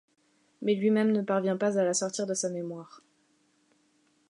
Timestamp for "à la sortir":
1.77-2.25